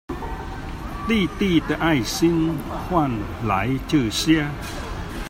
[1.07, 2.57] 弟弟的愛心
[2.89, 3.11] 換
[3.45, 4.47] 來這些